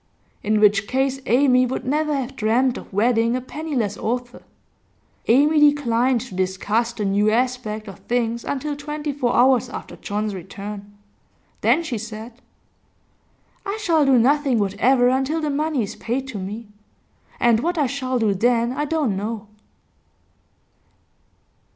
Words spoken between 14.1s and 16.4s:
nothing whatever until the money is paid to